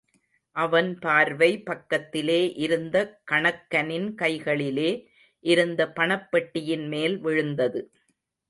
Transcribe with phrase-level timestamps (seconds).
[0.55, 4.89] அவன் பார்வை பக்கத்திலே, இருந்த கணக்கனின் கைகளிலே
[5.39, 7.91] இருந்த பணப் பெட்டியின் மேல் விழுந்தது.